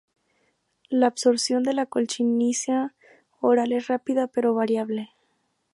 La 0.89 1.05
absorción 1.05 1.61
de 1.61 1.75
la 1.75 1.85
colchicina 1.85 2.95
oral 3.39 3.71
es 3.71 3.85
rápida 3.87 4.25
pero 4.25 4.55
variable. 4.55 5.11